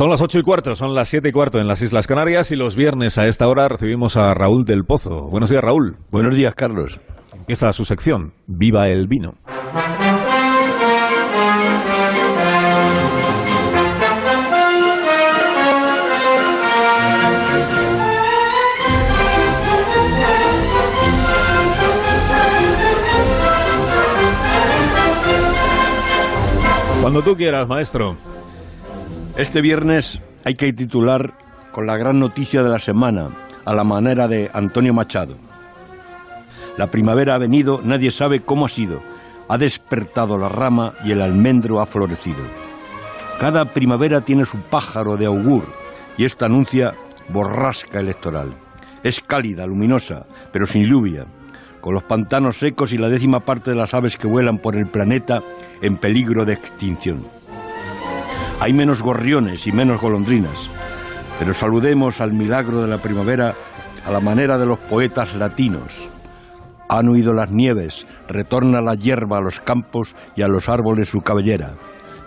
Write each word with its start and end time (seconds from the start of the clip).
Son 0.00 0.08
las 0.08 0.22
ocho 0.22 0.38
y 0.38 0.42
cuarto, 0.42 0.74
son 0.76 0.94
las 0.94 1.10
siete 1.10 1.28
y 1.28 1.32
cuarto 1.32 1.60
en 1.60 1.68
las 1.68 1.82
Islas 1.82 2.06
Canarias 2.06 2.50
y 2.52 2.56
los 2.56 2.74
viernes 2.74 3.18
a 3.18 3.28
esta 3.28 3.46
hora 3.46 3.68
recibimos 3.68 4.16
a 4.16 4.32
Raúl 4.32 4.64
del 4.64 4.86
Pozo. 4.86 5.28
Buenos 5.28 5.50
días, 5.50 5.62
Raúl. 5.62 5.98
Buenos 6.10 6.34
días, 6.34 6.54
Carlos. 6.54 6.98
Empieza 7.34 7.70
su 7.74 7.84
sección, 7.84 8.32
Viva 8.46 8.88
el 8.88 9.08
Vino. 9.08 9.34
Cuando 27.02 27.20
tú 27.20 27.36
quieras, 27.36 27.68
maestro. 27.68 28.29
Este 29.36 29.60
viernes 29.60 30.20
hay 30.44 30.54
que 30.54 30.72
titular 30.72 31.32
con 31.70 31.86
la 31.86 31.96
gran 31.96 32.18
noticia 32.18 32.62
de 32.62 32.68
la 32.68 32.78
semana, 32.78 33.28
a 33.64 33.74
la 33.74 33.84
manera 33.84 34.26
de 34.26 34.50
Antonio 34.52 34.92
Machado. 34.92 35.36
La 36.76 36.88
primavera 36.88 37.36
ha 37.36 37.38
venido, 37.38 37.80
nadie 37.82 38.10
sabe 38.10 38.40
cómo 38.40 38.66
ha 38.66 38.68
sido. 38.68 39.00
Ha 39.48 39.56
despertado 39.56 40.36
la 40.36 40.48
rama 40.48 40.94
y 41.04 41.12
el 41.12 41.22
almendro 41.22 41.80
ha 41.80 41.86
florecido. 41.86 42.42
Cada 43.38 43.64
primavera 43.66 44.20
tiene 44.20 44.44
su 44.44 44.58
pájaro 44.58 45.16
de 45.16 45.26
augur 45.26 45.64
y 46.18 46.24
esta 46.24 46.46
anuncia 46.46 46.92
borrasca 47.28 48.00
electoral. 48.00 48.52
Es 49.02 49.20
cálida, 49.20 49.66
luminosa, 49.66 50.26
pero 50.52 50.66
sin 50.66 50.84
lluvia, 50.84 51.24
con 51.80 51.94
los 51.94 52.02
pantanos 52.02 52.58
secos 52.58 52.92
y 52.92 52.98
la 52.98 53.08
décima 53.08 53.40
parte 53.40 53.70
de 53.70 53.76
las 53.76 53.94
aves 53.94 54.16
que 54.16 54.26
vuelan 54.26 54.58
por 54.58 54.76
el 54.76 54.86
planeta 54.86 55.40
en 55.80 55.96
peligro 55.96 56.44
de 56.44 56.54
extinción. 56.54 57.39
Hay 58.60 58.74
menos 58.74 59.02
gorriones 59.02 59.66
y 59.66 59.72
menos 59.72 60.02
golondrinas, 60.02 60.68
pero 61.38 61.54
saludemos 61.54 62.20
al 62.20 62.34
milagro 62.34 62.82
de 62.82 62.88
la 62.88 62.98
primavera 62.98 63.54
a 64.04 64.10
la 64.10 64.20
manera 64.20 64.58
de 64.58 64.66
los 64.66 64.78
poetas 64.78 65.34
latinos. 65.34 66.06
Han 66.90 67.08
huido 67.08 67.32
las 67.32 67.50
nieves, 67.50 68.06
retorna 68.28 68.82
la 68.82 68.96
hierba 68.96 69.38
a 69.38 69.40
los 69.40 69.60
campos 69.60 70.14
y 70.36 70.42
a 70.42 70.48
los 70.48 70.68
árboles 70.68 71.08
su 71.08 71.22
cabellera. 71.22 71.72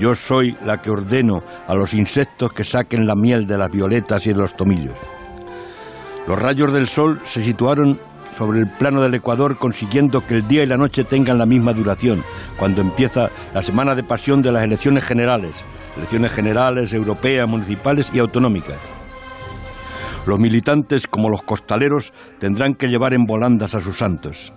Yo 0.00 0.16
soy 0.16 0.56
la 0.64 0.82
que 0.82 0.90
ordeno 0.90 1.44
a 1.68 1.74
los 1.74 1.94
insectos 1.94 2.52
que 2.52 2.64
saquen 2.64 3.06
la 3.06 3.14
miel 3.14 3.46
de 3.46 3.58
las 3.58 3.70
violetas 3.70 4.26
y 4.26 4.30
de 4.32 4.40
los 4.40 4.56
tomillos. 4.56 4.96
Los 6.26 6.40
rayos 6.40 6.72
del 6.72 6.88
sol 6.88 7.20
se 7.22 7.44
situaron 7.44 8.00
sobre 8.36 8.60
el 8.60 8.66
plano 8.66 9.00
del 9.00 9.14
Ecuador 9.14 9.56
consiguiendo 9.56 10.20
que 10.26 10.34
el 10.34 10.48
día 10.48 10.62
y 10.62 10.66
la 10.66 10.76
noche 10.76 11.04
tengan 11.04 11.38
la 11.38 11.46
misma 11.46 11.72
duración, 11.72 12.22
cuando 12.58 12.82
empieza 12.82 13.28
la 13.54 13.62
semana 13.62 13.94
de 13.94 14.04
pasión 14.04 14.42
de 14.42 14.52
las 14.52 14.64
elecciones 14.64 15.04
generales, 15.04 15.64
elecciones 15.96 16.32
generales, 16.32 16.92
europeas, 16.92 17.48
municipales 17.48 18.10
y 18.12 18.18
autonómicas. 18.18 18.76
Los 20.26 20.38
militantes, 20.38 21.06
como 21.06 21.30
los 21.30 21.42
costaleros, 21.42 22.12
tendrán 22.38 22.74
que 22.74 22.88
llevar 22.88 23.14
en 23.14 23.24
volandas 23.24 23.74
a 23.74 23.80
sus 23.80 23.98
santos. 23.98 24.52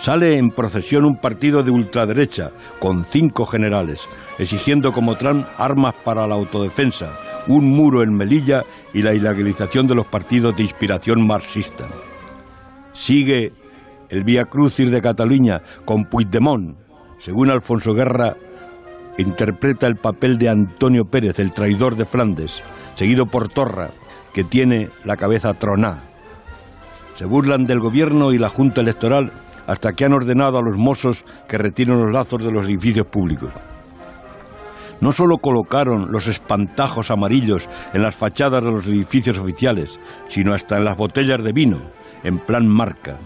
Sale 0.00 0.38
en 0.38 0.50
procesión 0.50 1.04
un 1.04 1.16
partido 1.16 1.62
de 1.62 1.70
ultraderecha, 1.70 2.50
con 2.78 3.04
cinco 3.04 3.44
generales, 3.44 4.08
exigiendo 4.38 4.92
como 4.92 5.16
Trump 5.16 5.46
armas 5.58 5.94
para 6.04 6.26
la 6.26 6.34
autodefensa, 6.34 7.12
un 7.48 7.66
muro 7.66 8.02
en 8.02 8.14
Melilla 8.14 8.62
y 8.92 9.02
la 9.02 9.14
ilegalización 9.14 9.86
de 9.86 9.94
los 9.94 10.06
partidos 10.06 10.56
de 10.56 10.62
inspiración 10.62 11.26
marxista. 11.26 11.86
Sigue 12.94 13.52
el 14.08 14.24
Vía 14.24 14.46
Crucis 14.46 14.90
de 14.90 15.02
Cataluña 15.02 15.60
con 15.84 16.04
Puigdemont. 16.04 16.76
Según 17.18 17.50
Alfonso 17.50 17.92
Guerra, 17.92 18.36
interpreta 19.18 19.86
el 19.86 19.96
papel 19.96 20.38
de 20.38 20.48
Antonio 20.48 21.04
Pérez, 21.04 21.38
el 21.38 21.52
traidor 21.52 21.96
de 21.96 22.06
Flandes, 22.06 22.62
seguido 22.94 23.26
por 23.26 23.48
Torra, 23.48 23.90
que 24.32 24.44
tiene 24.44 24.88
la 25.04 25.16
cabeza 25.16 25.54
troná. 25.54 26.02
Se 27.14 27.24
burlan 27.24 27.64
del 27.64 27.80
gobierno 27.80 28.32
y 28.32 28.38
la 28.38 28.48
Junta 28.48 28.80
Electoral 28.80 29.30
hasta 29.66 29.92
que 29.92 30.04
han 30.04 30.12
ordenado 30.12 30.58
a 30.58 30.62
los 30.62 30.76
mozos 30.76 31.24
que 31.48 31.58
retiren 31.58 31.98
los 31.98 32.12
lazos 32.12 32.44
de 32.44 32.50
los 32.50 32.66
edificios 32.66 33.06
públicos. 33.06 33.52
No 35.00 35.12
solo 35.12 35.38
colocaron 35.38 36.10
los 36.10 36.28
espantajos 36.28 37.10
amarillos 37.10 37.68
en 37.92 38.02
las 38.02 38.14
fachadas 38.14 38.62
de 38.62 38.70
los 38.70 38.86
edificios 38.86 39.38
oficiales, 39.38 40.00
sino 40.28 40.54
hasta 40.54 40.76
en 40.76 40.84
las 40.84 40.96
botellas 40.96 41.42
de 41.42 41.52
vino, 41.52 41.78
en 42.22 42.38
plan 42.38 42.66
marca. 42.66 43.18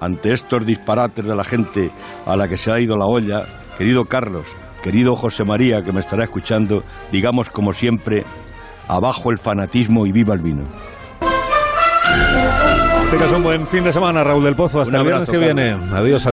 Ante 0.00 0.32
estos 0.32 0.66
disparates 0.66 1.24
de 1.24 1.34
la 1.34 1.44
gente 1.44 1.90
a 2.26 2.36
la 2.36 2.48
que 2.48 2.56
se 2.56 2.72
ha 2.72 2.80
ido 2.80 2.96
la 2.96 3.06
olla, 3.06 3.42
querido 3.78 4.04
Carlos, 4.04 4.46
querido 4.82 5.14
José 5.16 5.44
María 5.44 5.82
que 5.82 5.92
me 5.92 6.00
estará 6.00 6.24
escuchando, 6.24 6.82
digamos 7.10 7.50
como 7.50 7.72
siempre, 7.72 8.24
abajo 8.88 9.30
el 9.30 9.38
fanatismo 9.38 10.06
y 10.06 10.12
viva 10.12 10.34
el 10.34 10.40
vino. 10.40 10.64
Tengas 13.10 13.32
un 13.32 13.42
buen 13.42 13.66
fin 13.66 13.84
de 13.84 13.92
semana, 13.92 14.24
Raúl 14.24 14.42
del 14.42 14.56
Pozo. 14.56 14.80
Hasta 14.80 14.96
el 14.96 15.04
viernes 15.04 15.30
que 15.30 15.38
viene. 15.38 15.76
Adiós. 15.92 16.22